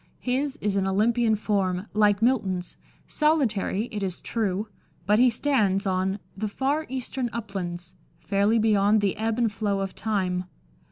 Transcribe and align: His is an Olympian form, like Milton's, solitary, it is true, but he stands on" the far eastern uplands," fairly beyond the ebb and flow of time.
His 0.17 0.57
is 0.61 0.75
an 0.77 0.87
Olympian 0.87 1.35
form, 1.35 1.85
like 1.93 2.23
Milton's, 2.23 2.75
solitary, 3.07 3.87
it 3.91 4.01
is 4.01 4.19
true, 4.19 4.67
but 5.05 5.19
he 5.19 5.29
stands 5.29 5.85
on" 5.85 6.17
the 6.35 6.47
far 6.47 6.87
eastern 6.89 7.29
uplands," 7.31 7.93
fairly 8.19 8.57
beyond 8.57 9.01
the 9.01 9.15
ebb 9.17 9.37
and 9.37 9.51
flow 9.51 9.79
of 9.79 9.93
time. 9.93 10.45